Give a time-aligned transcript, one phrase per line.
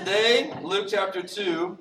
[0.00, 1.76] today, Luke chapter 2,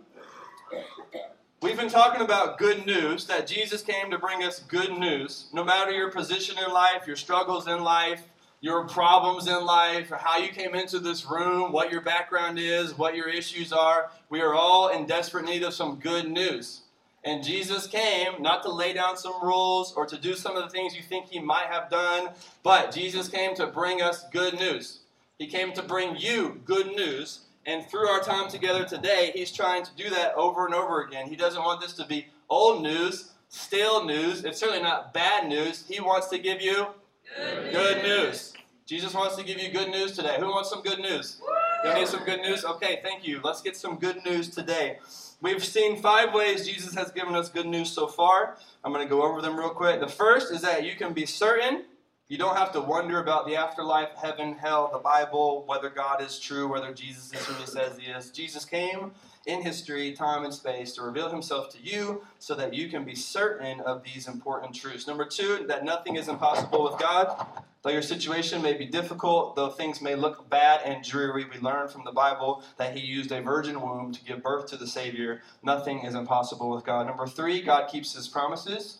[1.62, 5.48] we've been talking about good news, that Jesus came to bring us good news.
[5.54, 8.24] No matter your position in life, your struggles in life,
[8.60, 13.16] your problems in life, how you came into this room, what your background is, what
[13.16, 16.82] your issues are, we are all in desperate need of some good news.
[17.24, 20.70] And Jesus came not to lay down some rules or to do some of the
[20.70, 22.32] things you think he might have done,
[22.64, 25.00] but Jesus came to bring us good news.
[25.38, 27.46] He came to bring you good news.
[27.66, 31.28] And through our time together today, he's trying to do that over and over again.
[31.28, 34.44] He doesn't want this to be old news, stale news.
[34.44, 35.86] It's certainly not bad news.
[35.88, 36.88] He wants to give you
[37.36, 38.54] good, good news.
[38.86, 40.38] Jesus wants to give you good news today.
[40.40, 41.40] Who wants some good news?
[41.86, 42.66] You need some good news?
[42.66, 43.40] Okay, thank you.
[43.44, 44.98] Let's get some good news today.
[45.42, 48.58] We've seen five ways Jesus has given us good news so far.
[48.84, 50.00] I'm going to go over them real quick.
[50.00, 51.84] The first is that you can be certain.
[52.30, 56.38] You don't have to wonder about the afterlife, heaven, hell, the Bible, whether God is
[56.38, 58.30] true, whether Jesus is who he says he is.
[58.30, 59.14] Jesus came
[59.48, 63.16] in history, time, and space to reveal himself to you so that you can be
[63.16, 65.08] certain of these important truths.
[65.08, 67.48] Number two, that nothing is impossible with God.
[67.82, 71.88] Though your situation may be difficult, though things may look bad and dreary, we learn
[71.88, 75.42] from the Bible that He used a virgin womb to give birth to the Savior.
[75.64, 77.08] Nothing is impossible with God.
[77.08, 79.00] Number three, God keeps His promises.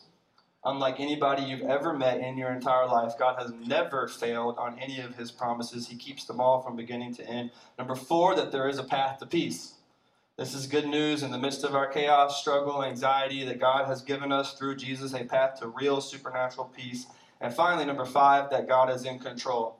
[0.64, 5.00] Unlike anybody you've ever met in your entire life, God has never failed on any
[5.00, 5.88] of His promises.
[5.88, 7.50] He keeps them all from beginning to end.
[7.78, 9.74] Number four, that there is a path to peace.
[10.36, 14.02] This is good news in the midst of our chaos, struggle, anxiety, that God has
[14.02, 17.06] given us through Jesus a path to real supernatural peace
[17.40, 19.79] and finally, number five, that God is in control.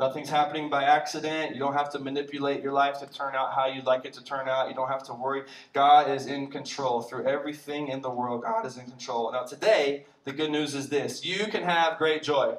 [0.00, 1.52] Nothing's happening by accident.
[1.52, 4.24] You don't have to manipulate your life to turn out how you'd like it to
[4.24, 4.68] turn out.
[4.68, 5.44] You don't have to worry.
[5.72, 8.42] God is in control through everything in the world.
[8.42, 9.30] God is in control.
[9.30, 12.56] Now, today, the good news is this you can have great joy.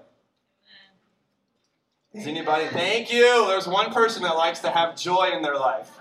[2.13, 2.67] Is anybody?
[2.67, 3.45] Thank you.
[3.47, 5.91] There's one person that likes to have joy in their life.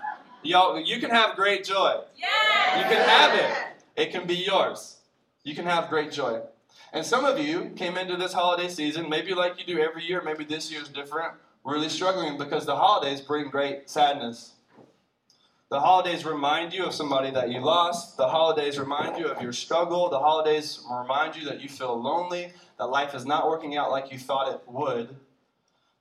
[0.41, 1.99] Y'all, you can have great joy.
[2.15, 2.77] Yeah.
[2.77, 4.01] You can have it.
[4.01, 4.99] It can be yours.
[5.43, 6.41] You can have great joy.
[6.93, 10.21] And some of you came into this holiday season, maybe like you do every year,
[10.23, 14.53] maybe this year is different, really struggling because the holidays bring great sadness.
[15.69, 18.17] The holidays remind you of somebody that you lost.
[18.17, 20.09] The holidays remind you of your struggle.
[20.09, 24.11] The holidays remind you that you feel lonely, that life is not working out like
[24.11, 25.15] you thought it would.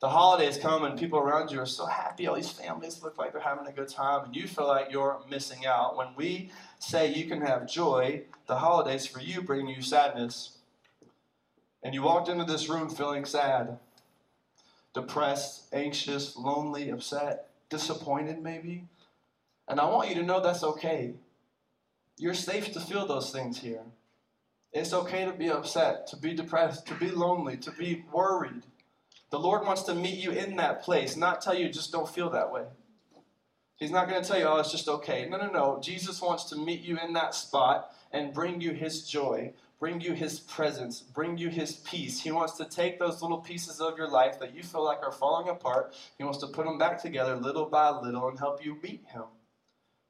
[0.01, 2.27] The holidays come and people around you are so happy.
[2.27, 5.19] All these families look like they're having a good time, and you feel like you're
[5.31, 5.97] missing out.
[5.97, 10.59] When we say you can have joy, the holidays for you bring you sadness
[11.84, 13.78] and you walked into this room feeling sad,
[14.95, 18.84] depressed, anxious, lonely, upset, disappointed maybe,
[19.69, 21.15] and I want you to know that's okay.
[22.19, 23.83] You're safe to feel those things here.
[24.73, 28.62] It's okay to be upset, to be depressed, to be lonely, to be worried.
[29.31, 32.31] The Lord wants to meet you in that place, not tell you just don't feel
[32.31, 32.65] that way.
[33.77, 35.28] He's not going to tell you, oh, it's just okay.
[35.28, 35.81] No, no, no.
[35.83, 39.53] Jesus wants to meet you in that spot and bring you his joy,
[39.84, 42.19] bring you his presence, bring you his peace.
[42.19, 45.12] He wants to take those little pieces of your life that you feel like are
[45.12, 45.95] falling apart.
[46.17, 49.25] He wants to put them back together little by little and help you meet him.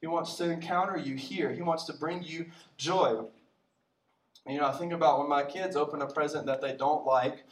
[0.00, 1.52] He wants to encounter you here.
[1.52, 2.46] He wants to bring you
[2.76, 3.24] joy.
[4.46, 7.42] You know, I think about when my kids open a present that they don't like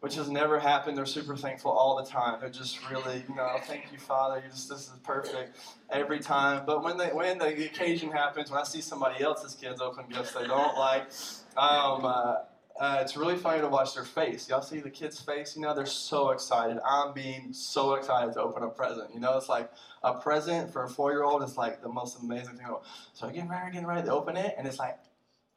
[0.00, 0.96] which has never happened.
[0.96, 2.40] They're super thankful all the time.
[2.40, 4.42] They're just really, you know, thank you, Father.
[4.50, 5.58] Just this is perfect
[5.90, 6.64] every time.
[6.66, 10.32] But when they when the occasion happens, when I see somebody else's kids open gifts
[10.32, 11.10] they don't like,
[11.56, 12.34] um, uh,
[12.80, 14.48] uh, it's really funny to watch their face.
[14.48, 15.54] Y'all see the kid's face?
[15.54, 16.78] You know, they're so excited.
[16.88, 19.12] I'm being so excited to open a present.
[19.12, 19.70] You know, it's like
[20.02, 22.66] a present for a four year old is like the most amazing thing.
[23.12, 24.98] So I get ready, getting ready to open it, and it's like,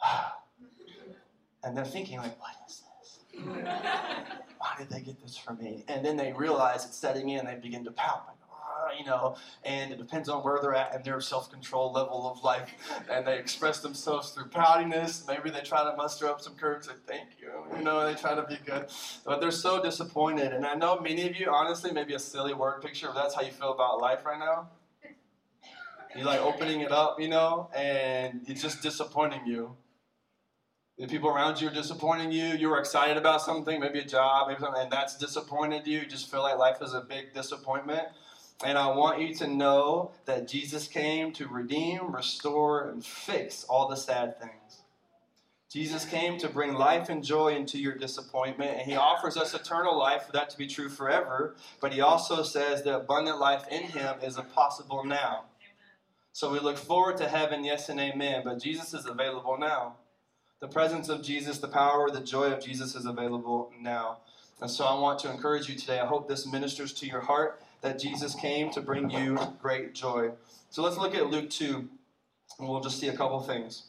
[1.63, 3.43] and they're thinking like, what is this?
[3.43, 5.85] why did they get this for me?
[5.87, 8.32] And then they realize it's setting in, they begin to pout.
[8.97, 12.69] You know, and it depends on where they're at and their self-control level of life.
[13.09, 15.27] And they express themselves through poutiness.
[15.27, 17.51] Maybe they try to muster up some courage, and thank you.
[17.77, 18.87] You know, they try to be good,
[19.25, 20.53] but they're so disappointed.
[20.53, 23.41] And I know many of you, honestly, maybe a silly word picture, but that's how
[23.41, 24.69] you feel about life right now.
[26.15, 29.75] You're like opening it up, you know, and it's just disappointing you.
[30.99, 32.45] The people around you are disappointing you.
[32.45, 36.01] You were excited about something, maybe a job, maybe something, and that's disappointed you.
[36.01, 38.09] You just feel like life is a big disappointment.
[38.65, 43.87] And I want you to know that Jesus came to redeem, restore, and fix all
[43.87, 44.83] the sad things.
[45.69, 49.97] Jesus came to bring life and joy into your disappointment, and He offers us eternal
[49.97, 51.55] life for that to be true forever.
[51.81, 55.45] But He also says that abundant life in Him is possible now.
[56.31, 58.43] So we look forward to heaven, yes and amen.
[58.45, 59.95] But Jesus is available now.
[60.59, 64.19] The presence of Jesus, the power, the joy of Jesus is available now.
[64.61, 65.99] And so I want to encourage you today.
[65.99, 70.31] I hope this ministers to your heart that Jesus came to bring you great joy.
[70.69, 71.87] So let's look at Luke 2,
[72.57, 73.83] and we'll just see a couple things.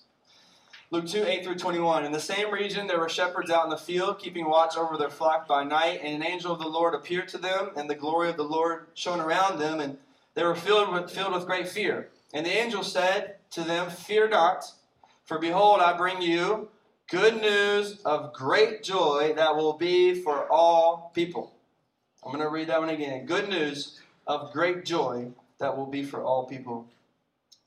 [0.91, 2.05] Luke 2, 8 through 21.
[2.05, 5.11] In the same region, there were shepherds out in the field, keeping watch over their
[5.11, 8.29] flock by night, and an angel of the Lord appeared to them, and the glory
[8.29, 9.97] of the Lord shone around them, and
[10.35, 12.11] they were filled with, filled with great fear.
[12.35, 14.73] And the angel said to them, Fear not,
[15.25, 16.69] for behold, I bring you
[17.09, 21.54] good news of great joy that will be for all people.
[22.25, 23.27] I'm going to read that one again.
[23.27, 25.29] Good news of great joy
[25.59, 26.87] that will be for all people.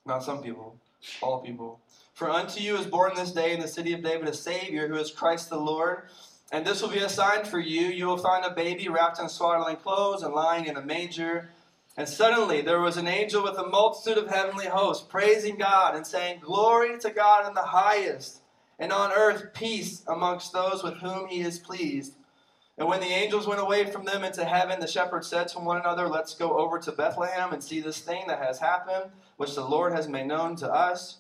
[0.04, 0.76] Not some people,
[1.22, 1.80] all people.
[2.16, 4.96] For unto you is born this day in the city of David a Savior who
[4.96, 6.04] is Christ the Lord.
[6.52, 7.82] And this will be a sign for you.
[7.82, 11.50] You will find a baby wrapped in swaddling clothes and lying in a manger.
[11.96, 16.08] And suddenly there was an angel with a multitude of heavenly hosts praising God and
[16.08, 18.42] saying, Glory to God in the highest,
[18.80, 22.16] and on earth peace amongst those with whom he is pleased.
[22.78, 25.78] And when the angels went away from them into heaven, the shepherds said to one
[25.78, 29.66] another, Let's go over to Bethlehem and see this thing that has happened, which the
[29.66, 31.18] Lord has made known to us.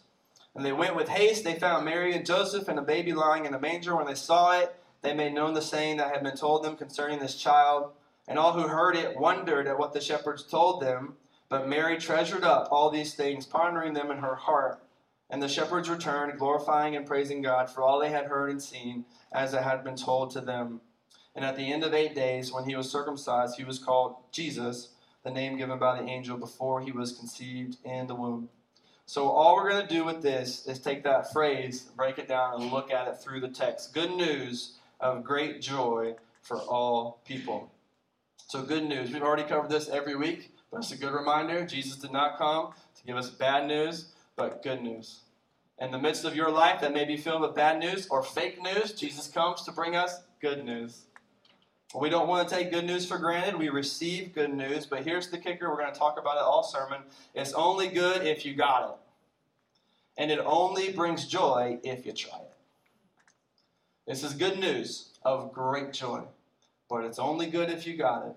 [0.53, 1.43] And they went with haste.
[1.43, 3.95] They found Mary and Joseph and a baby lying in a manger.
[3.95, 7.19] When they saw it, they made known the saying that had been told them concerning
[7.19, 7.91] this child.
[8.27, 11.15] And all who heard it wondered at what the shepherds told them.
[11.49, 14.83] But Mary treasured up all these things, pondering them in her heart.
[15.29, 19.05] And the shepherds returned, glorifying and praising God for all they had heard and seen,
[19.31, 20.81] as it had been told to them.
[21.37, 24.89] And at the end of eight days, when he was circumcised, he was called Jesus,
[25.23, 28.49] the name given by the angel before he was conceived in the womb.
[29.05, 32.59] So, all we're going to do with this is take that phrase, break it down,
[32.59, 33.93] and look at it through the text.
[33.93, 37.71] Good news of great joy for all people.
[38.47, 39.11] So, good news.
[39.11, 41.67] We've already covered this every week, but it's a good reminder.
[41.67, 45.19] Jesus did not come to give us bad news, but good news.
[45.77, 48.59] In the midst of your life that may be filled with bad news or fake
[48.59, 51.03] news, Jesus comes to bring us good news.
[51.95, 53.57] We don't want to take good news for granted.
[53.57, 55.69] We receive good news, but here's the kicker.
[55.69, 57.01] We're going to talk about it all sermon.
[57.33, 58.95] It's only good if you got it.
[60.17, 62.53] And it only brings joy if you try it.
[64.05, 66.23] This is good news of great joy,
[66.89, 68.35] but it's only good if you got it.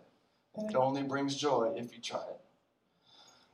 [0.54, 2.40] And it only brings joy if you try it.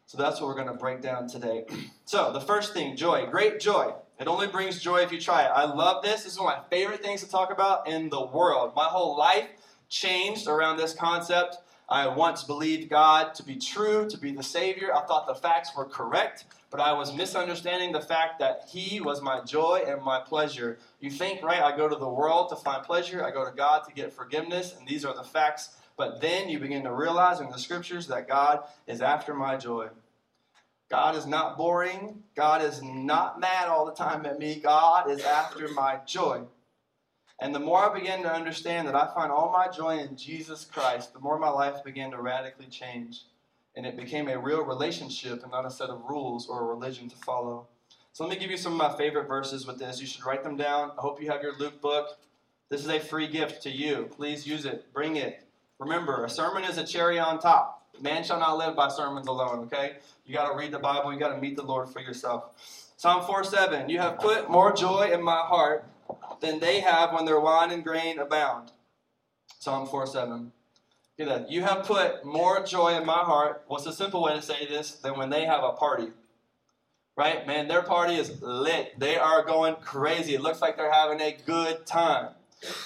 [0.07, 1.65] So that's what we're going to break down today.
[2.05, 3.93] so, the first thing joy, great joy.
[4.19, 5.51] It only brings joy if you try it.
[5.55, 6.23] I love this.
[6.25, 8.73] This is one of my favorite things to talk about in the world.
[8.75, 9.49] My whole life
[9.89, 11.59] changed around this concept.
[11.89, 14.95] I once believed God to be true, to be the Savior.
[14.95, 19.23] I thought the facts were correct, but I was misunderstanding the fact that He was
[19.23, 20.79] my joy and my pleasure.
[21.01, 21.63] You think, right?
[21.63, 24.75] I go to the world to find pleasure, I go to God to get forgiveness,
[24.77, 25.77] and these are the facts.
[25.97, 29.89] But then you begin to realize in the scriptures that God is after my joy.
[30.89, 32.23] God is not boring.
[32.35, 34.57] God is not mad all the time at me.
[34.57, 36.43] God is after my joy.
[37.39, 40.65] And the more I began to understand that I find all my joy in Jesus
[40.65, 43.25] Christ, the more my life began to radically change.
[43.77, 47.11] And it became a real relationship and not a set of rules or a religion
[47.11, 47.67] to follow.
[48.15, 50.01] So let me give you some of my favorite verses with this.
[50.01, 50.93] You should write them down.
[50.97, 52.19] I hope you have your Luke book.
[52.71, 54.09] This is a free gift to you.
[54.17, 54.91] Please use it.
[54.95, 55.45] Bring it.
[55.79, 57.87] Remember, a sermon is a cherry on top.
[58.01, 59.97] Man shall not live by sermons alone, okay?
[60.25, 61.13] You got to read the Bible.
[61.13, 62.93] You got to meet the Lord for yourself.
[62.97, 63.91] Psalm 4 7.
[63.91, 65.87] You have put more joy in my heart
[66.41, 68.73] than they have when their wine and grain abound.
[69.59, 70.53] Psalm 4 7.
[71.19, 71.51] Get that.
[71.51, 73.65] You have put more joy in my heart.
[73.69, 74.93] What's a simple way to say this?
[74.93, 76.09] Than when they have a party.
[77.17, 77.47] Right?
[77.47, 78.99] Man, their party is lit.
[78.99, 80.35] They are going crazy.
[80.35, 82.35] It looks like they're having a good time.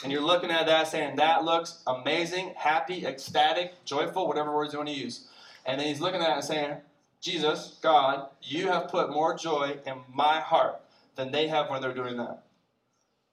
[0.03, 4.79] And you're looking at that saying, that looks amazing, happy, ecstatic, joyful, whatever words you
[4.79, 5.27] want to use.
[5.67, 6.77] And then he's looking at it and saying,
[7.21, 10.81] Jesus, God, you have put more joy in my heart
[11.17, 12.45] than they have when they're doing that.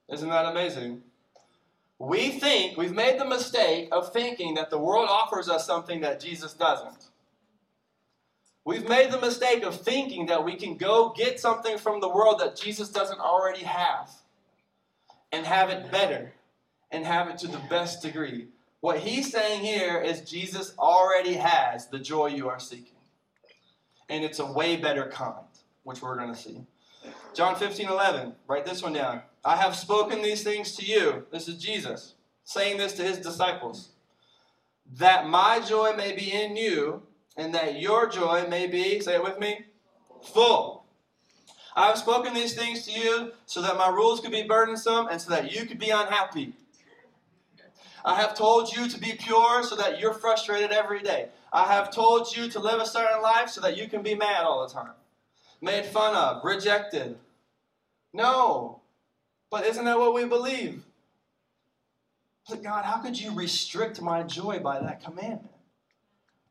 [0.08, 1.02] Isn't that amazing?
[1.98, 6.20] We think, we've made the mistake of thinking that the world offers us something that
[6.20, 7.08] Jesus doesn't.
[8.64, 12.38] We've made the mistake of thinking that we can go get something from the world
[12.40, 14.10] that Jesus doesn't already have
[15.32, 16.32] and have it better
[16.90, 18.48] and have it to the best degree.
[18.80, 22.98] What he's saying here is Jesus already has the joy you are seeking.
[24.08, 25.46] And it's a way better kind,
[25.82, 26.60] which we're going to see.
[27.34, 28.34] John 15, 11.
[28.46, 29.22] Write this one down.
[29.44, 31.26] I have spoken these things to you.
[31.30, 33.90] This is Jesus saying this to his disciples.
[34.94, 37.02] That my joy may be in you,
[37.36, 39.66] and that your joy may be, say it with me,
[40.32, 40.84] full.
[41.76, 45.20] I have spoken these things to you so that my rules could be burdensome and
[45.20, 46.54] so that you could be unhappy.
[48.04, 51.28] I have told you to be pure so that you're frustrated every day.
[51.52, 54.44] I have told you to live a certain life so that you can be mad
[54.44, 54.92] all the time,
[55.60, 57.16] made fun of, rejected.
[58.12, 58.80] No.
[59.50, 60.84] But isn't that what we believe?
[62.48, 65.54] But God, how could you restrict my joy by that commandment?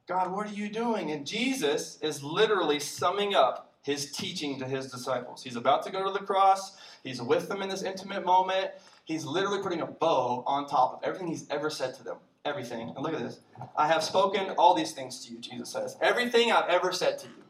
[0.07, 1.11] God, what are you doing?
[1.11, 5.43] And Jesus is literally summing up his teaching to his disciples.
[5.43, 8.71] He's about to go to the cross, he's with them in this intimate moment.
[9.05, 12.17] He's literally putting a bow on top of everything he's ever said to them.
[12.43, 12.89] Everything.
[12.89, 13.39] And look at this.
[13.77, 15.95] I have spoken all these things to you, Jesus says.
[16.01, 17.43] Everything I've ever said to you.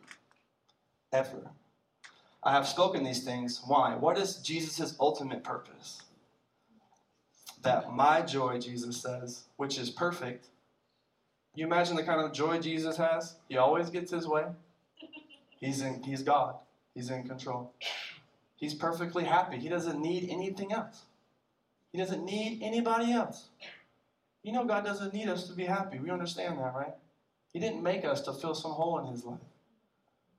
[1.12, 1.52] Ever.
[2.44, 3.62] I have spoken these things.
[3.66, 3.96] Why?
[3.96, 6.02] What is Jesus' ultimate purpose?
[7.64, 10.48] That my joy, Jesus says, which is perfect.
[11.56, 13.36] You imagine the kind of joy Jesus has?
[13.50, 14.46] He always gets his way.
[15.60, 16.56] He's in he's God.
[16.94, 17.74] He's in control.
[18.58, 19.58] He's perfectly happy.
[19.58, 21.04] He doesn't need anything else.
[21.92, 23.50] He doesn't need anybody else.
[24.44, 26.00] You know God doesn't need us to be happy.
[26.00, 26.94] We understand that, right?
[27.54, 29.40] He didn't make us to fill some hole in his life.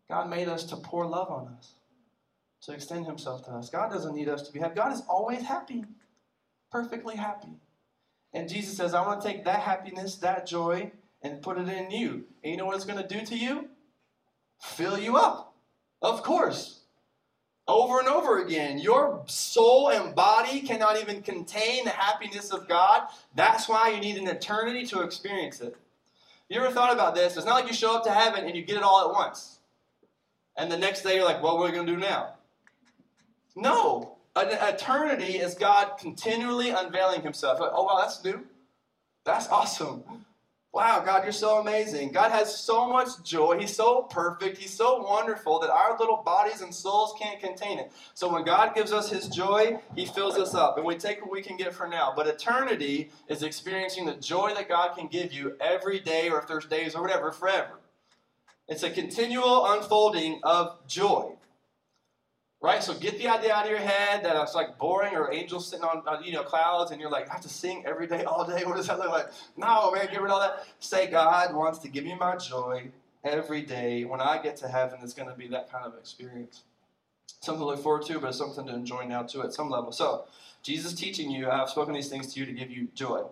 [0.09, 1.73] God made us to pour love on us,
[2.63, 3.69] to extend himself to us.
[3.69, 4.75] God doesn't need us to be happy.
[4.75, 5.85] God is always happy,
[6.73, 7.59] perfectly happy.
[8.33, 11.91] And Jesus says, I want to take that happiness, that joy, and put it in
[11.91, 12.25] you.
[12.43, 13.69] And you know what it's going to do to you?
[14.61, 15.55] Fill you up.
[16.03, 16.81] Of course.
[17.67, 18.79] Over and over again.
[18.79, 23.09] Your soul and body cannot even contain the happiness of God.
[23.35, 25.77] That's why you need an eternity to experience it.
[26.49, 27.37] You ever thought about this?
[27.37, 29.58] It's not like you show up to heaven and you get it all at once.
[30.59, 32.35] And the next day you're like, what are we going to do now?
[33.55, 34.17] No.
[34.35, 37.59] An eternity is God continually unveiling himself.
[37.61, 38.45] oh, wow, that's new.
[39.25, 40.03] That's awesome.
[40.73, 42.13] Wow, God, you're so amazing.
[42.13, 43.59] God has so much joy.
[43.59, 44.59] He's so perfect.
[44.59, 47.91] He's so wonderful that our little bodies and souls can't contain it.
[48.15, 51.31] So when God gives us His joy, He fills us up, and we take what
[51.31, 52.13] we can get for now.
[52.15, 56.47] But eternity is experiencing the joy that God can give you every day, or if
[56.47, 57.78] there's days or whatever, forever.
[58.69, 61.33] It's a continual unfolding of joy.
[62.61, 62.83] Right?
[62.83, 65.85] So get the idea out of your head that it's like boring or angels sitting
[65.85, 68.45] on, uh, you know clouds and you're like, I have to sing every day, all
[68.45, 68.65] day.
[68.67, 69.29] What does that look like?
[69.57, 70.67] No, man, get rid of all that.
[70.81, 72.91] Say God wants to give me my joy
[73.25, 74.05] every day.
[74.05, 76.65] When I get to heaven, it's going to be that kind of experience.
[77.41, 79.93] Something to look forward to, but something to enjoy now too at some level.
[79.93, 80.25] So,
[80.63, 83.23] Jesus teaching you, I have spoken these things to you to give you joy.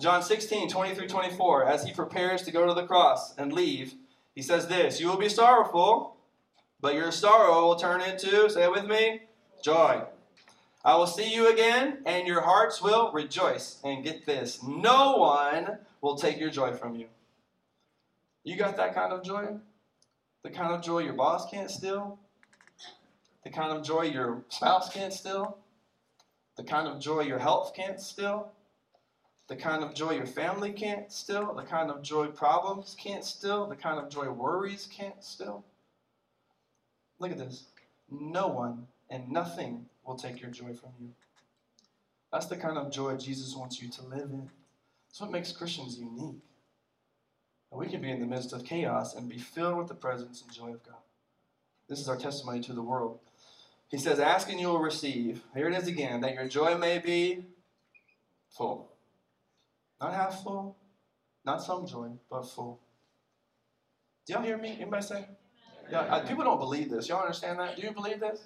[0.00, 3.94] John 16, 20 through 24, as he prepares to go to the cross and leave,
[4.34, 6.16] he says this You will be sorrowful
[6.82, 9.20] but your sorrow will turn into, say it with me,
[9.62, 10.02] joy.
[10.84, 13.78] I will see you again, and your hearts will rejoice.
[13.84, 17.06] And get this no one will take your joy from you.
[18.42, 19.54] You got that kind of joy?
[20.42, 22.18] The kind of joy your boss can't steal?
[23.44, 25.56] The kind of joy your spouse can't steal?
[26.56, 28.50] The kind of joy your health can't steal?
[29.52, 31.52] The kind of joy your family can't steal?
[31.52, 33.66] The kind of joy problems can't steal?
[33.66, 35.62] The kind of joy worries can't steal?
[37.18, 37.64] Look at this.
[38.10, 41.10] No one and nothing will take your joy from you.
[42.32, 44.48] That's the kind of joy Jesus wants you to live in.
[45.10, 46.40] That's what makes Christians unique.
[47.70, 50.40] And we can be in the midst of chaos and be filled with the presence
[50.40, 50.96] and joy of God.
[51.90, 53.18] This is our testimony to the world.
[53.90, 55.42] He says, Ask and you will receive.
[55.54, 57.44] Here it is again, that your joy may be
[58.48, 58.91] full.
[60.02, 60.76] Not half full,
[61.44, 62.80] not some joy, but full.
[64.26, 64.76] Do y'all hear me?
[64.80, 65.26] Anybody say?
[65.88, 67.08] Yeah, uh, people don't believe this.
[67.08, 67.76] Y'all understand that?
[67.76, 68.40] Do you believe this?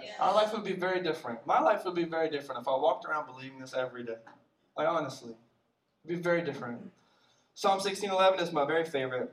[0.00, 0.14] Yes.
[0.18, 1.46] Our life would be very different.
[1.46, 4.16] My life would be very different if I walked around believing this every day.
[4.76, 5.34] Like honestly,
[6.04, 6.80] it'd be very different.
[7.54, 9.32] Psalm 16:11 is my very favorite.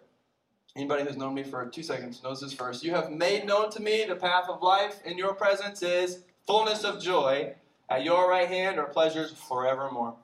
[0.76, 2.84] Anybody who's known me for two seconds knows this verse.
[2.84, 5.02] You have made known to me the path of life.
[5.04, 7.56] In your presence is fullness of joy.
[7.90, 10.16] At your right hand are pleasures forevermore.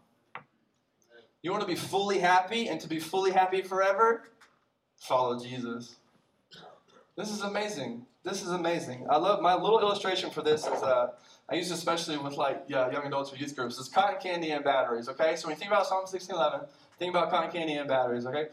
[1.44, 4.24] You want to be fully happy and to be fully happy forever?
[4.98, 5.96] Follow Jesus.
[7.18, 8.06] This is amazing.
[8.24, 9.08] This is amazing.
[9.10, 11.12] I love my little illustration for this is uh,
[11.50, 13.80] I use especially with like yeah, young adults or youth groups.
[13.80, 15.10] It's cotton candy and batteries.
[15.10, 16.68] Okay, so when you think about Psalm 16:11,
[17.00, 18.26] think about cotton candy and batteries.
[18.28, 18.48] Okay,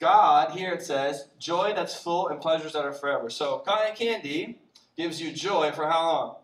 [0.00, 3.28] God here it says joy that's full and pleasures that are forever.
[3.28, 4.58] So cotton candy
[4.96, 6.36] gives you joy for how long?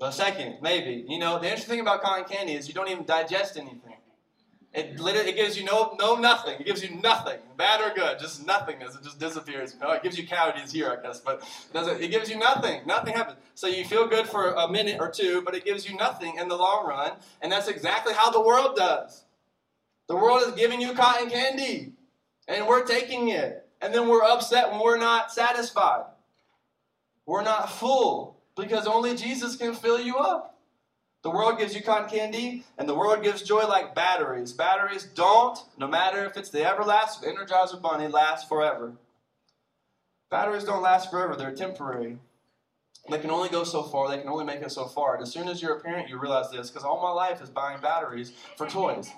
[0.00, 1.04] A second, maybe.
[1.08, 3.97] You know, the interesting thing about cotton candy is you don't even digest anything.
[4.74, 6.60] It it gives you no no nothing.
[6.60, 8.94] It gives you nothing, bad or good, just nothingness.
[8.94, 9.74] It just disappears.
[9.80, 12.02] No, it gives you cavities here, I guess, but it doesn't.
[12.02, 12.82] It gives you nothing.
[12.86, 13.38] Nothing happens.
[13.54, 16.48] So you feel good for a minute or two, but it gives you nothing in
[16.48, 17.12] the long run.
[17.40, 19.24] And that's exactly how the world does.
[20.06, 21.94] The world is giving you cotton candy,
[22.46, 26.04] and we're taking it, and then we're upset when we're not satisfied.
[27.24, 30.57] We're not full because only Jesus can fill you up.
[31.22, 34.52] The world gives you cotton candy, and the world gives joy like batteries.
[34.52, 38.92] Batteries don't, no matter if it's the Everlast or the Energizer Bunny, last forever.
[40.30, 42.18] Batteries don't last forever, they're temporary.
[43.10, 45.14] They can only go so far, they can only make it so far.
[45.14, 47.50] And as soon as you're a parent, you realize this, because all my life is
[47.50, 49.10] buying batteries for toys.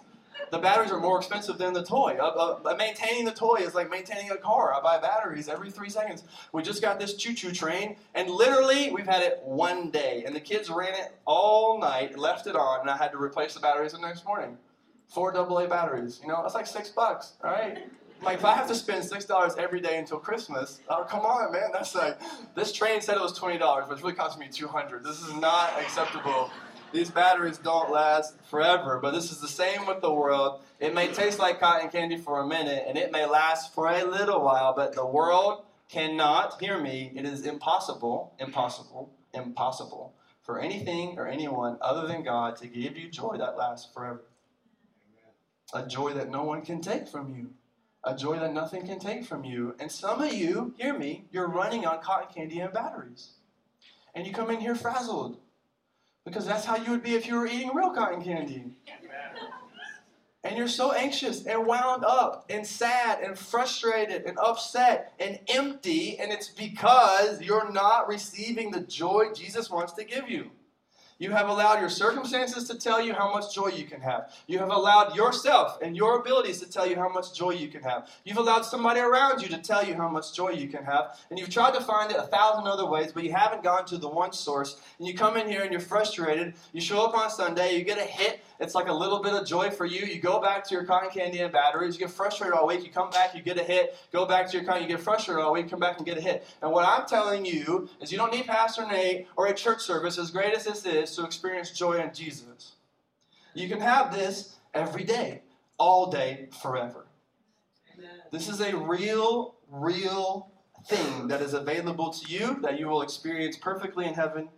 [0.51, 2.17] The batteries are more expensive than the toy.
[2.21, 4.75] Uh, uh, maintaining the toy is like maintaining a car.
[4.75, 6.25] I buy batteries every three seconds.
[6.53, 10.41] We just got this choo-choo train, and literally we've had it one day, and the
[10.41, 13.93] kids ran it all night, left it on, and I had to replace the batteries
[13.93, 14.57] the next morning.
[15.09, 16.21] Four AA batteries.
[16.23, 17.79] You know, that's like six bucks, right?
[18.23, 21.53] Like if I have to spend six dollars every day until Christmas, oh come on,
[21.53, 22.19] man, that's like
[22.55, 25.03] this train said it was twenty dollars, but it's really costing me two hundred.
[25.05, 26.51] This is not acceptable.
[26.93, 30.63] These batteries don't last forever, but this is the same with the world.
[30.81, 34.05] It may taste like cotton candy for a minute, and it may last for a
[34.05, 37.13] little while, but the world cannot hear me.
[37.15, 43.09] It is impossible, impossible, impossible for anything or anyone other than God to give you
[43.09, 44.25] joy that lasts forever.
[45.73, 47.51] A joy that no one can take from you
[48.05, 49.75] a joy that nothing can take from you.
[49.79, 53.33] And some of you, hear me, you're running on cotton candy and batteries.
[54.15, 55.39] And you come in here frazzled.
[56.31, 58.65] Because that's how you would be if you were eating real cotton candy.
[60.45, 66.21] And you're so anxious and wound up and sad and frustrated and upset and empty,
[66.21, 70.53] and it's because you're not receiving the joy Jesus wants to give you.
[71.21, 74.33] You have allowed your circumstances to tell you how much joy you can have.
[74.47, 77.83] You have allowed yourself and your abilities to tell you how much joy you can
[77.83, 78.09] have.
[78.25, 81.19] You've allowed somebody around you to tell you how much joy you can have.
[81.29, 83.99] And you've tried to find it a thousand other ways, but you haven't gone to
[83.99, 84.81] the one source.
[84.99, 86.55] And you come in here and you're frustrated.
[86.73, 89.47] You show up on Sunday, you get a hit it's like a little bit of
[89.47, 90.05] joy for you.
[90.05, 91.95] You go back to your cotton candy and batteries.
[91.95, 92.85] You get frustrated all week.
[92.85, 93.97] You come back, you get a hit.
[94.13, 95.71] Go back to your cotton, you get frustrated all week.
[95.71, 96.47] Come back and get a hit.
[96.61, 100.19] And what I'm telling you is you don't need Pastor Nate or a church service,
[100.19, 102.73] as great as this is, to experience joy in Jesus.
[103.55, 105.43] You can have this every day,
[105.79, 107.07] all day, forever.
[108.31, 110.51] This is a real, real
[110.87, 114.49] thing that is available to you that you will experience perfectly in heaven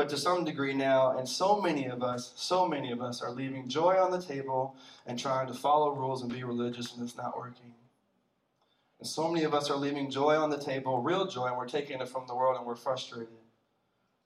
[0.00, 3.30] but to some degree now, and so many of us, so many of us are
[3.30, 4.74] leaving joy on the table
[5.06, 7.74] and trying to follow rules and be religious, and it's not working.
[8.98, 11.68] And so many of us are leaving joy on the table, real joy, and we're
[11.68, 13.28] taking it from the world and we're frustrated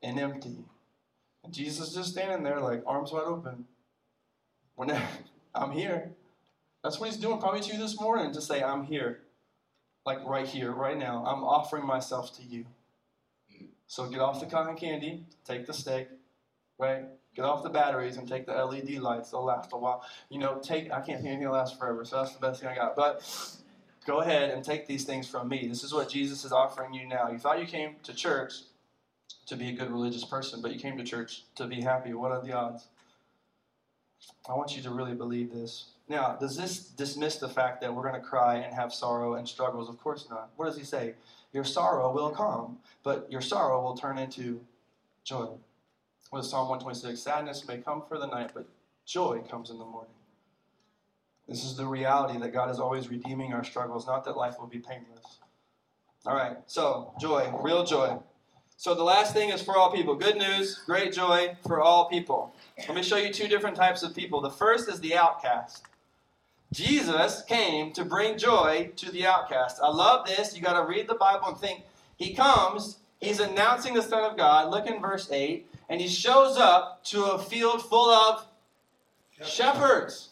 [0.01, 0.65] and empty.
[1.45, 3.67] And Jesus is just standing there, like arms wide open.
[4.75, 5.07] Whenever
[5.55, 6.11] I'm here.
[6.83, 9.21] That's what he's doing probably to you this morning, to say, I'm here.
[10.05, 11.25] Like right here, right now.
[11.27, 12.67] I'm offering myself to you.
[13.87, 16.09] So get off the cotton candy, take the steak,
[16.79, 17.05] right?
[17.35, 19.31] Get off the batteries and take the LED lights.
[19.31, 20.03] They'll last a while.
[20.31, 22.69] You know, take, I can't think anything will last forever, so that's the best thing
[22.69, 22.97] I got.
[22.97, 23.23] But
[24.07, 25.67] go ahead and take these things from me.
[25.69, 27.31] This is what Jesus is offering you now.
[27.31, 28.53] You thought you came to church
[29.47, 32.15] to be a good religious person, but you came to church to be happy.
[32.15, 32.87] What are the odds?
[34.49, 35.87] I want you to really believe this.
[36.09, 39.49] Now, does this dismiss the fact that we're going to cry and have sorrow and
[39.49, 39.89] struggles?
[39.89, 40.51] Of course not.
[40.57, 41.15] What does he say?
[41.55, 44.61] your sorrow will come, but your sorrow will turn into
[45.23, 45.49] joy.
[46.33, 48.67] With Psalm 126, sadness may come for the night, but
[49.07, 50.11] joy comes in the morning.
[51.49, 54.67] This is the reality that God is always redeeming our struggles, not that life will
[54.67, 55.39] be painless.
[56.27, 58.19] All right, so joy, real joy.
[58.77, 60.15] So the last thing is for all people.
[60.15, 62.55] Good news, great joy for all people.
[62.79, 64.41] Let me show you two different types of people.
[64.41, 65.85] The first is the outcast.
[66.73, 69.79] Jesus came to bring joy to the outcast.
[69.81, 70.57] I love this.
[70.57, 71.83] You got to read the Bible and think.
[72.17, 74.71] He comes, he's announcing the Son of God.
[74.71, 75.67] Look in verse 8.
[75.89, 78.47] And he shows up to a field full of
[79.43, 80.31] shepherds.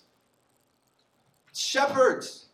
[1.54, 2.46] Shepherds.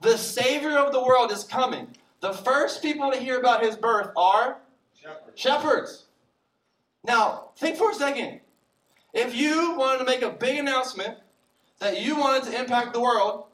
[0.00, 1.88] The Savior of the world is coming.
[2.20, 4.58] The first people to hear about his birth are
[5.38, 6.06] shepherds.
[7.04, 8.40] Now, think for a second.
[9.14, 11.16] If you wanted to make a big announcement
[11.78, 13.44] that you wanted to impact the world,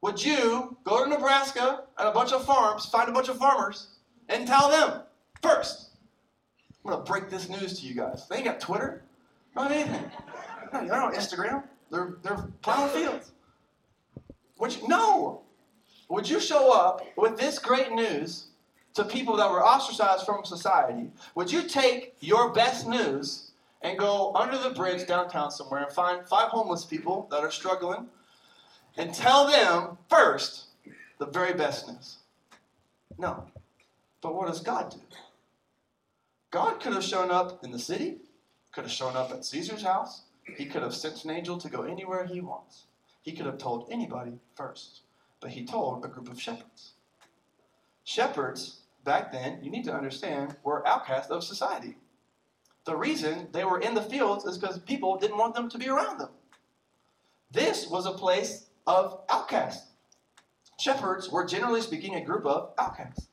[0.00, 3.86] would you go to Nebraska and a bunch of farms, find a bunch of farmers,
[4.28, 5.02] and tell them
[5.40, 5.90] first,
[6.84, 8.26] I'm to break this news to you guys.
[8.28, 9.04] They ain't got Twitter,
[9.54, 10.10] not anything.
[10.72, 11.62] They're not on Instagram.
[11.90, 13.30] They're, they're plowing fields.
[14.58, 15.42] Would you, no.
[16.08, 18.48] Would you show up with this great news
[18.94, 21.10] to people that were ostracized from society?
[21.34, 23.52] Would you take your best news
[23.82, 28.06] and go under the bridge downtown somewhere and find five homeless people that are struggling
[28.96, 30.66] and tell them first
[31.18, 32.18] the very best news.
[33.18, 33.44] No.
[34.20, 34.98] But what does God do?
[36.50, 38.18] God could have shown up in the city,
[38.72, 40.22] could have shown up at Caesar's house,
[40.56, 42.84] he could have sent an angel to go anywhere he wants.
[43.22, 45.02] He could have told anybody first.
[45.40, 46.92] But he told a group of shepherds.
[48.04, 51.96] Shepherds, back then, you need to understand, were outcasts of society.
[52.84, 55.88] The reason they were in the fields is because people didn't want them to be
[55.88, 56.30] around them.
[57.50, 59.88] This was a place of outcasts.
[60.80, 63.28] Shepherds were generally speaking a group of outcasts.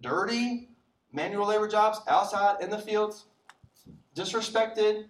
[0.00, 0.70] Dirty,
[1.12, 3.26] manual labor jobs outside in the fields,
[4.16, 5.04] disrespected.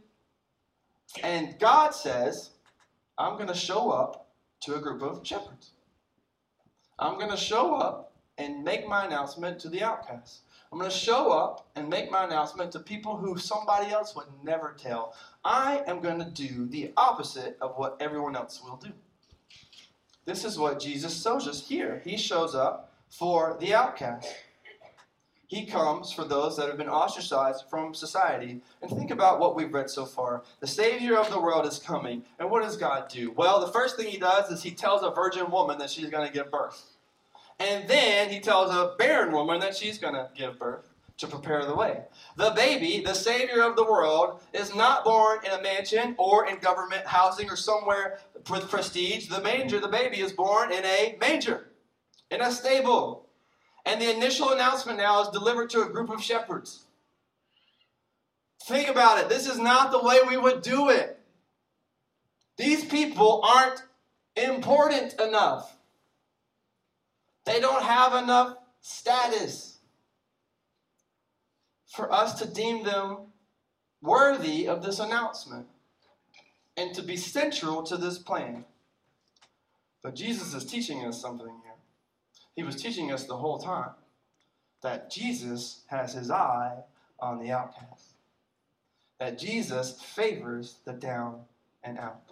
[1.23, 2.51] And God says,
[3.17, 4.29] I'm going to show up
[4.63, 5.71] to a group of shepherds.
[6.99, 8.08] I'm going to show up
[8.39, 10.41] and make my announcement to the outcasts.
[10.71, 14.27] I'm going to show up and make my announcement to people who somebody else would
[14.43, 15.15] never tell.
[15.45, 18.93] I am going to do the opposite of what everyone else will do.
[20.27, 22.03] This is what Jesus shows us here.
[22.05, 24.29] He shows up for the outcast.
[25.47, 28.61] He comes for those that have been ostracized from society.
[28.83, 30.43] And think about what we've read so far.
[30.61, 32.23] The Savior of the world is coming.
[32.39, 33.31] And what does God do?
[33.31, 36.27] Well, the first thing he does is he tells a virgin woman that she's going
[36.27, 36.98] to give birth.
[37.59, 41.65] And then he tells a barren woman that she's going to give birth to prepare
[41.65, 42.05] the way.
[42.37, 46.59] The baby, the Savior of the world, is not born in a mansion or in
[46.59, 49.27] government housing or somewhere with prestige.
[49.27, 51.71] The manger, the baby, is born in a manger,
[52.31, 53.27] in a stable.
[53.85, 56.85] And the initial announcement now is delivered to a group of shepherds.
[58.65, 59.29] Think about it.
[59.29, 61.19] This is not the way we would do it.
[62.57, 63.83] These people aren't
[64.37, 65.78] important enough.
[67.49, 69.79] They don't have enough status
[71.87, 73.33] for us to deem them
[74.03, 75.67] worthy of this announcement
[76.77, 78.67] and to be central to this plan.
[80.03, 81.73] But Jesus is teaching us something here.
[82.55, 83.93] He was teaching us the whole time
[84.83, 86.77] that Jesus has his eye
[87.19, 88.13] on the outcast,
[89.19, 91.41] that Jesus favors the down
[91.83, 92.29] and out,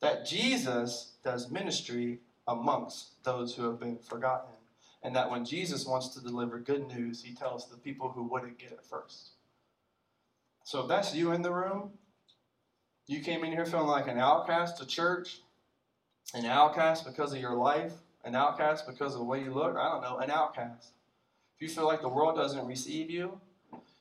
[0.00, 4.54] that Jesus does ministry amongst those who have been forgotten,
[5.02, 8.58] and that when Jesus wants to deliver good news, he tells the people who wouldn't
[8.58, 9.30] get it first.
[10.64, 11.92] So if that's you in the room,
[13.06, 15.40] you came in here feeling like an outcast to church,
[16.34, 17.92] an outcast because of your life,
[18.24, 20.92] an outcast because of the way you look, I don't know, an outcast.
[21.56, 23.40] If you feel like the world doesn't receive you,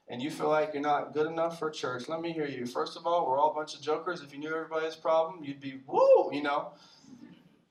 [0.10, 2.66] and you feel like you're not good enough for church, let me hear you.
[2.66, 4.22] First of all, we're all a bunch of jokers.
[4.22, 6.72] If you knew everybody's problem, you'd be, woo, you know.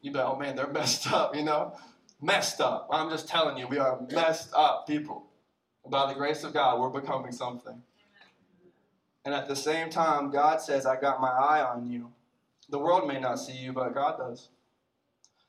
[0.00, 1.76] You'd be, oh man, they're messed up, you know.
[2.20, 2.88] Messed up.
[2.90, 5.26] I'm just telling you, we are messed up people.
[5.88, 7.80] By the grace of God, we're becoming something.
[9.24, 12.10] And at the same time, God says, I got my eye on you.
[12.68, 14.48] The world may not see you, but God does.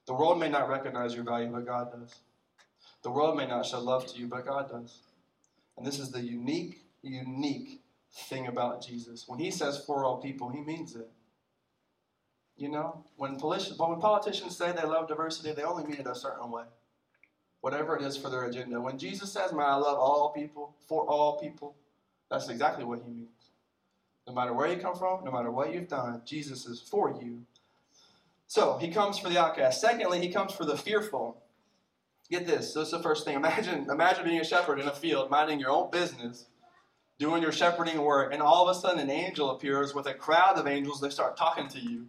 [0.06, 2.16] The world may not recognize your value, but God does.
[3.04, 5.00] The world may not show love to you, but God does.
[5.78, 9.26] And this is the unique, unique thing about Jesus.
[9.28, 11.10] When he says for all people, he means it.
[12.60, 16.52] You know, when, when politicians say they love diversity, they only mean it a certain
[16.52, 16.66] way.
[17.62, 18.80] Whatever it is for their agenda.
[18.80, 21.76] When Jesus says, Man, I love all people, for all people,
[22.30, 23.30] that's exactly what he means.
[24.28, 27.46] No matter where you come from, no matter what you've done, Jesus is for you
[28.50, 29.80] so he comes for the outcast.
[29.80, 31.38] Secondly, he comes for the fearful.
[32.32, 32.74] Get this.
[32.74, 33.36] This is the first thing.
[33.36, 36.48] Imagine, imagine being a shepherd in a field, minding your own business,
[37.20, 40.58] doing your shepherding work, and all of a sudden an angel appears with a crowd
[40.58, 41.00] of angels.
[41.00, 42.08] They start talking to you.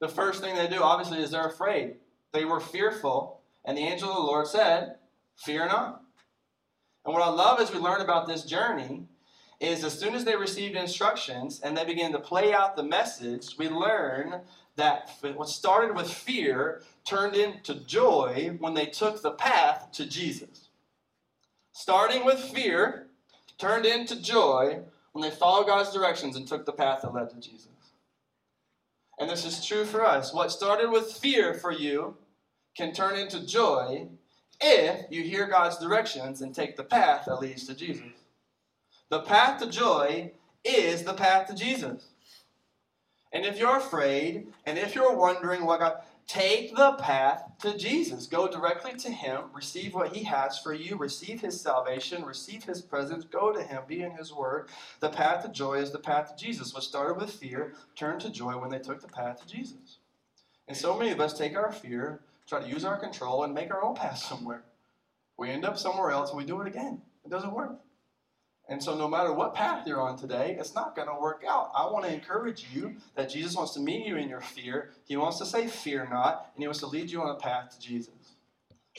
[0.00, 1.96] The first thing they do, obviously, is they're afraid.
[2.32, 4.96] They were fearful, and the angel of the Lord said,
[5.36, 6.02] Fear not.
[7.04, 9.04] And what I love as we learn about this journey
[9.58, 13.56] is as soon as they received instructions and they began to play out the message,
[13.58, 14.40] we learn
[14.76, 20.68] that what started with fear turned into joy when they took the path to Jesus.
[21.72, 23.06] Starting with fear
[23.58, 24.80] turned into joy
[25.12, 27.68] when they followed God's directions and took the path that led to Jesus.
[29.20, 30.32] And this is true for us.
[30.32, 32.16] What started with fear for you
[32.74, 34.08] can turn into joy
[34.62, 38.02] if you hear God's directions and take the path that leads to Jesus.
[39.10, 40.32] The path to joy
[40.64, 42.06] is the path to Jesus.
[43.32, 48.26] And if you're afraid, and if you're wondering what God, take the path to Jesus.
[48.26, 52.80] Go directly to Him, receive what He has for you, receive His salvation, receive His
[52.80, 54.68] presence, go to Him, be in His Word.
[55.00, 56.72] The path to joy is the path to Jesus.
[56.74, 59.98] What started with fear turned to joy when they took the path to Jesus.
[60.68, 63.72] And so many of us take our fear, try to use our control, and make
[63.72, 64.62] our own path somewhere.
[65.36, 67.00] We end up somewhere else and we do it again.
[67.24, 67.80] It doesn't work.
[68.68, 71.72] And so, no matter what path you're on today, it's not going to work out.
[71.74, 74.90] I want to encourage you that Jesus wants to meet you in your fear.
[75.06, 77.76] He wants to say, Fear not, and He wants to lead you on a path
[77.76, 78.14] to Jesus.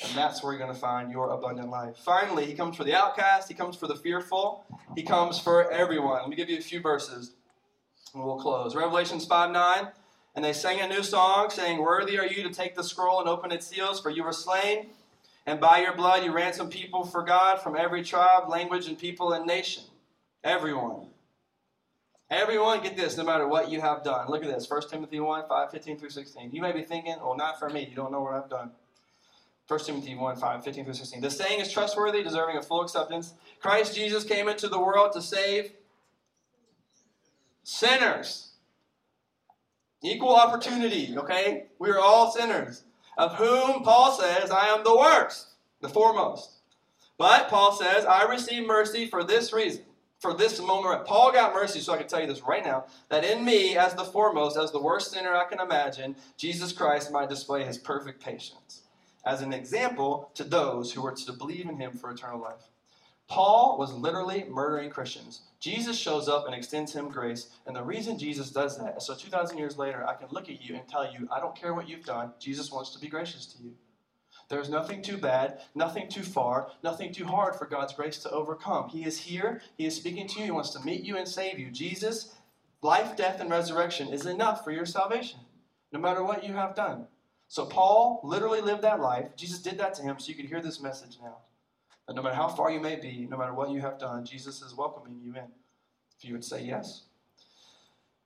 [0.04, 1.96] And that's where you're going to find your abundant life.
[1.98, 6.20] Finally, He comes for the outcast, He comes for the fearful, He comes for everyone.
[6.20, 7.36] Let me give you a few verses,
[8.14, 8.76] and we'll close.
[8.76, 9.88] Revelations 5 9.
[10.34, 13.28] And they sang a new song, saying, Worthy are you to take the scroll and
[13.28, 14.88] open its seals, for you were slain
[15.46, 19.34] and by your blood you ransom people for God from every tribe, language, and people
[19.34, 19.84] and nation.
[20.44, 21.08] Everyone.
[22.30, 24.30] Everyone, get this, no matter what you have done.
[24.30, 26.52] Look at this 1 Timothy 1 5, 15 through 16.
[26.54, 27.86] You may be thinking, well, not for me.
[27.90, 28.72] You don't know what I've done.
[29.68, 31.22] 1 Timothy 1 5, 15 through 16.
[31.22, 33.34] The saying is trustworthy, deserving of full acceptance.
[33.60, 35.74] Christ Jesus came into the world to save
[37.64, 38.50] sinners.
[40.04, 41.68] Equal opportunity, okay?
[41.80, 42.84] We are all sinners,
[43.22, 46.54] of whom Paul says, I am the worst, the foremost.
[47.20, 49.84] But Paul says, I receive mercy for this reason,
[50.18, 51.06] for this moment.
[51.06, 53.94] Paul got mercy, so I can tell you this right now that in me, as
[53.94, 58.24] the foremost, as the worst sinner I can imagine, Jesus Christ might display his perfect
[58.24, 58.82] patience
[59.24, 62.71] as an example to those who were to believe in him for eternal life.
[63.32, 65.44] Paul was literally murdering Christians.
[65.62, 67.48] Jesus shows up and extends him grace.
[67.66, 70.62] And the reason Jesus does that is so 2,000 years later, I can look at
[70.62, 73.46] you and tell you, I don't care what you've done, Jesus wants to be gracious
[73.46, 73.72] to you.
[74.50, 78.90] There's nothing too bad, nothing too far, nothing too hard for God's grace to overcome.
[78.90, 81.58] He is here, He is speaking to you, He wants to meet you and save
[81.58, 81.72] you.
[81.72, 82.36] Jesus,
[82.82, 85.40] life, death, and resurrection is enough for your salvation,
[85.94, 87.08] no matter what you have done.
[87.48, 89.38] So Paul literally lived that life.
[89.38, 91.38] Jesus did that to him so you could hear this message now.
[92.12, 94.62] That no matter how far you may be, no matter what you have done, Jesus
[94.62, 95.48] is welcoming you in.
[96.18, 97.04] If you would say yes.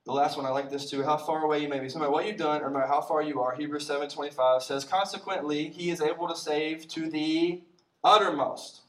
[0.04, 1.04] The last one, I like this too.
[1.04, 1.88] How far away you may be.
[1.88, 4.62] So no matter what you've done, or no matter how far you are, Hebrews 7.25
[4.62, 7.62] says, Consequently, he is able to save to the
[8.02, 8.80] uttermost.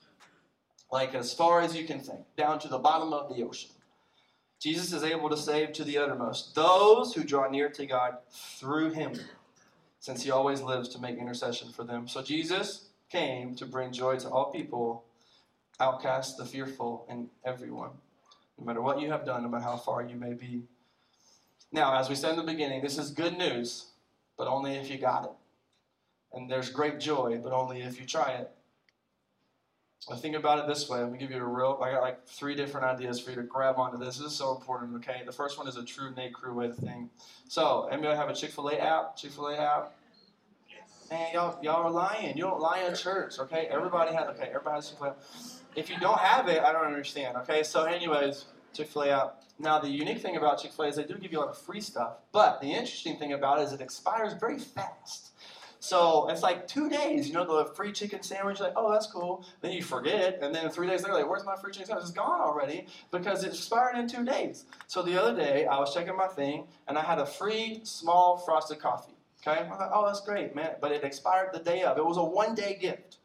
[0.91, 3.69] Like as far as you can think, down to the bottom of the ocean.
[4.59, 8.93] Jesus is able to save to the uttermost those who draw near to God through
[8.93, 9.13] him,
[9.99, 12.07] since he always lives to make intercession for them.
[12.07, 15.05] So Jesus came to bring joy to all people,
[15.79, 17.91] outcasts, the fearful, and everyone.
[18.57, 20.63] No matter what you have done, no matter how far you may be.
[21.71, 23.87] Now, as we said in the beginning, this is good news,
[24.37, 25.31] but only if you got it.
[26.33, 28.51] And there's great joy, but only if you try it.
[30.09, 30.99] I think about it this way.
[30.99, 31.79] Let me give you a real.
[31.83, 34.17] I got like three different ideas for you to grab onto this.
[34.17, 34.95] This is so important.
[34.97, 37.09] Okay, the first one is a true Nate Crew way to think.
[37.49, 39.17] So, anybody have a Chick Fil A app?
[39.17, 39.93] Chick Fil A app.
[41.09, 42.35] Man, y'all, y'all are lying.
[42.35, 43.39] You don't lie in church.
[43.39, 44.27] Okay, everybody has.
[44.29, 45.15] Okay, everybody has Chick Fil A.
[45.75, 47.37] If you don't have it, I don't understand.
[47.37, 49.43] Okay, so anyways, Chick Fil A app.
[49.59, 51.49] Now, the unique thing about Chick fil A is they do give you a lot
[51.49, 55.31] of free stuff, but the interesting thing about it is it expires very fast.
[55.79, 59.45] So it's like two days, you know, the free chicken sandwich, like, oh, that's cool.
[59.61, 62.03] Then you forget, and then three days later, like, where's my free chicken sandwich?
[62.05, 64.65] It's gone already because it expired in two days.
[64.87, 68.37] So the other day, I was checking my thing, and I had a free small
[68.37, 69.16] frosted coffee.
[69.47, 69.61] Okay?
[69.61, 70.75] I thought, oh, that's great, man.
[70.81, 71.97] But it expired the day of.
[71.97, 73.17] It was a one day gift.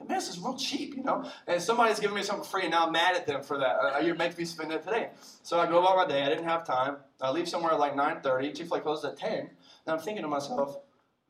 [0.00, 1.30] Man, this is real cheap, you know?
[1.46, 3.76] And somebody's giving me something free, and now I'm mad at them for that.
[3.80, 5.10] Uh, you're making me spend it today.
[5.42, 6.22] So I go about my day.
[6.22, 6.96] I didn't have time.
[7.20, 8.56] I leave somewhere at like 9.30.
[8.56, 9.38] Chick-fil-A closes at 10.
[9.38, 9.48] And
[9.86, 10.78] I'm thinking to myself,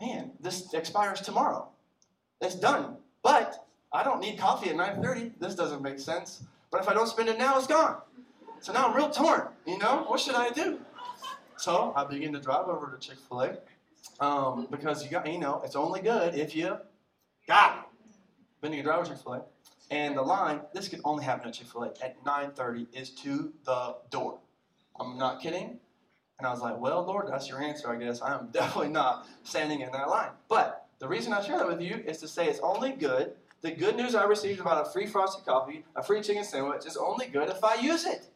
[0.00, 1.68] man, this expires tomorrow.
[2.40, 2.96] It's done.
[3.22, 5.32] But I don't need coffee at 9.30.
[5.38, 6.42] This doesn't make sense.
[6.70, 7.98] But if I don't spend it now, it's gone.
[8.60, 10.04] So now I'm real torn, you know?
[10.08, 10.80] What should I do?
[11.56, 13.58] So I begin to drive over to Chick-fil-A
[14.20, 16.78] um, because, you got, you know, it's only good if you
[17.46, 17.86] got it
[18.66, 19.42] vending a driver Chick-fil-A.
[19.90, 24.38] And the line, this could only happen at Chick-fil-A at 9.30, is to the door.
[24.98, 25.78] I'm not kidding.
[26.38, 28.20] And I was like, well, Lord, that's your answer, I guess.
[28.20, 30.30] I am definitely not standing in that line.
[30.48, 33.32] But the reason I share that with you is to say it's only good.
[33.62, 36.96] The good news I received about a free frosted coffee, a free chicken sandwich, is
[36.96, 38.26] only good if I use it.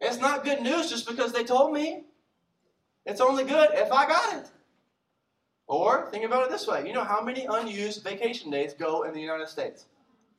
[0.00, 2.04] It's not good news just because they told me.
[3.04, 4.50] It's only good if I got it.
[5.66, 9.14] Or think about it this way you know how many unused vacation days go in
[9.14, 9.86] the United States?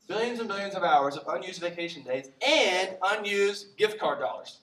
[0.08, 4.60] Billions and billions of hours of unused vacation days and unused gift card dollars.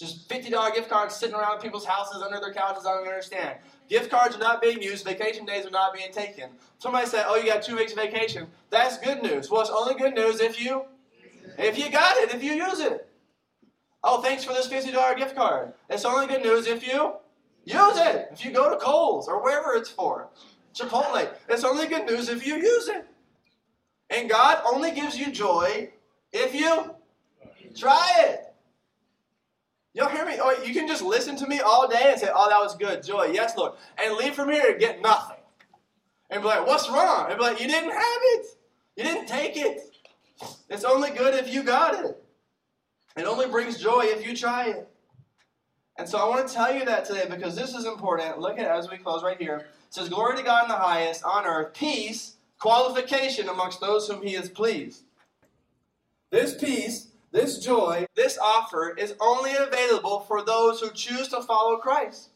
[0.00, 2.86] Just $50 gift cards sitting around people's houses under their couches.
[2.86, 3.58] I don't understand.
[3.90, 5.04] Gift cards are not being used.
[5.04, 6.48] Vacation days are not being taken.
[6.78, 9.50] Somebody said, "Oh, you got two weeks vacation." That's good news.
[9.50, 10.86] Well, it's only good news if you,
[11.58, 13.08] if you got it, if you use it.
[14.02, 15.74] Oh, thanks for this $50 gift card.
[15.90, 17.16] It's only good news if you
[17.64, 18.28] Use it.
[18.32, 20.28] If you go to Kohl's or wherever it's for,
[20.74, 23.06] Chipotle, it's only good news if you use it.
[24.08, 25.90] And God only gives you joy
[26.32, 26.94] if you
[27.76, 28.54] try it.
[29.92, 30.36] Y'all hear me?
[30.40, 33.02] Oh, you can just listen to me all day and say, "Oh, that was good,
[33.02, 35.36] joy." Yes, Lord, and leave from here and get nothing.
[36.30, 38.46] And be like, "What's wrong?" And be like, "You didn't have it.
[38.96, 39.80] You didn't take it.
[40.68, 42.22] It's only good if you got it.
[43.16, 44.88] It only brings joy if you try it."
[46.00, 48.38] And so I want to tell you that today because this is important.
[48.38, 49.58] Look at as we close right here.
[49.58, 54.22] It says, Glory to God in the highest, on earth, peace, qualification amongst those whom
[54.26, 55.02] he is pleased.
[56.30, 61.76] This peace, this joy, this offer is only available for those who choose to follow
[61.76, 62.29] Christ.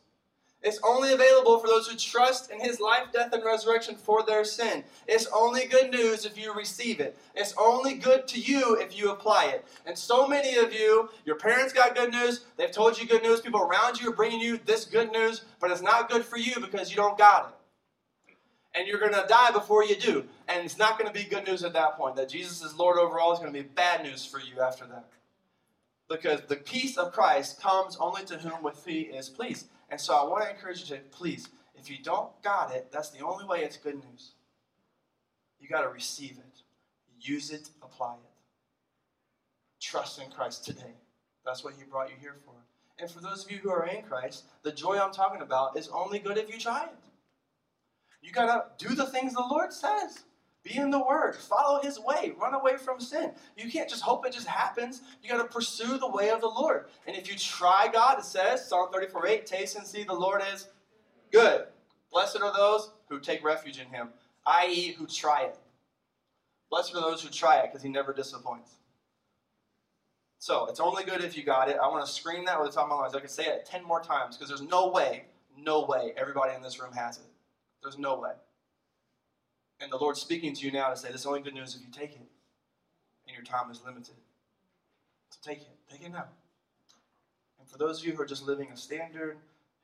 [0.65, 4.45] It's only available for those who trust in his life, death, and resurrection for their
[4.45, 4.85] sin.
[5.09, 7.19] It's only good news if you receive it.
[7.37, 9.67] It's only good to you if you apply it.
[9.87, 13.43] And so many of you, your parents got good news, they've told you good news,
[13.43, 16.55] people around you are bringing you this good news, but it's not good for you
[16.61, 17.55] because you don't got it.
[18.79, 20.25] And you're going to die before you do.
[20.49, 22.17] And it's not going to be good news at that point.
[22.17, 24.87] That Jesus is Lord over all is going to be bad news for you after
[24.87, 25.07] that.
[26.09, 29.69] because the peace of Christ comes only to whom with he is pleased.
[29.95, 33.11] And so I want to encourage you to please, if you don't got it, that's
[33.11, 34.33] the only way it's good news.
[35.61, 36.63] You got to receive it,
[37.21, 39.81] use it, apply it.
[39.81, 40.97] Trust in Christ today.
[41.47, 42.55] That's what He brought you here for.
[42.99, 45.89] And for those of you who are in Christ, the joy I'm talking about is
[45.91, 46.97] only good if you try it.
[48.21, 48.47] You got
[48.81, 50.25] to do the things the Lord says.
[50.65, 51.37] Be in the Word.
[51.37, 52.33] Follow His way.
[52.41, 53.33] Run away from sin.
[53.57, 55.03] You can't just hope it just happens.
[55.23, 56.87] You got to pursue the way of the Lord.
[57.07, 60.43] And if you try God, it says, Psalm 34 8, taste and see the Lord
[60.53, 60.69] is
[61.31, 61.67] good.
[62.11, 64.09] Blessed are those who take refuge in Him,
[64.47, 65.59] i.e., who try it.
[66.71, 68.77] Blessed are those who try it because He never disappoints.
[70.39, 71.77] So it's only good if you got it.
[71.83, 73.15] I want to scream that with the top of my lungs.
[73.15, 75.25] I can say it 10 more times because there's no way,
[75.59, 77.25] no way everybody in this room has it.
[77.83, 78.33] There's no way.
[79.81, 81.83] And the Lord's speaking to you now to say, this is only good news if
[81.83, 82.27] you take it.
[83.27, 84.15] And your time is limited.
[85.31, 85.77] So take it.
[85.91, 86.27] Take it now.
[87.59, 89.39] And for those of you who are just living a standard,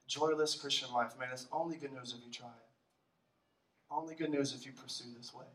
[0.07, 2.71] joyless Christian life, man, it's only good news if you try it.
[3.91, 5.47] Only good news if you pursue this way,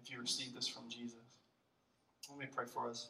[0.00, 1.16] if you receive this from Jesus.
[2.30, 3.08] Let me pray for us.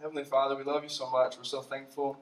[0.00, 1.36] Heavenly Father, we love you so much.
[1.36, 2.16] We're so thankful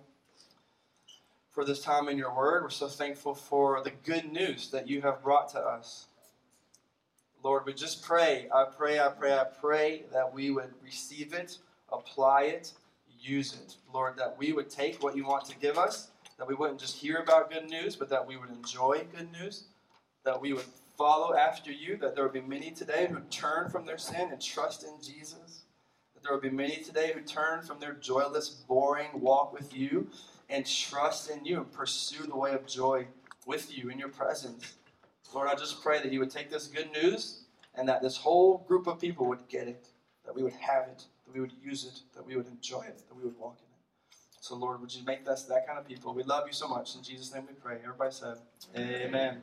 [1.53, 2.63] for this time in your word.
[2.65, 6.07] We're so thankful for the good news that you have brought to us.
[7.45, 11.59] Lord, we just pray, I pray, I pray, I pray that we would receive it,
[11.93, 12.73] apply it,
[13.21, 13.77] use it.
[13.93, 16.97] Lord, that we would take what you want to give us, that we wouldn't just
[16.97, 19.65] hear about good news, but that we would enjoy good news,
[20.25, 20.65] that we would
[20.97, 24.43] follow after you, that there would be many today who turn from their sin and
[24.43, 25.63] trust in Jesus.
[26.15, 30.09] That there would be many today who turn from their joyless, boring walk with you
[30.51, 33.07] and trust in you and pursue the way of joy
[33.47, 34.75] with you in your presence.
[35.35, 38.65] Lord, I just pray that you would take this good news and that this whole
[38.67, 39.89] group of people would get it,
[40.25, 43.03] that we would have it, that we would use it, that we would enjoy it,
[43.09, 44.17] that we would walk in it.
[44.41, 46.15] So, Lord, would you make us that kind of people?
[46.15, 46.95] We love you so much.
[46.97, 47.79] In Jesus' name we pray.
[47.83, 48.37] Everybody said,
[48.75, 49.03] Amen.
[49.03, 49.43] Amen.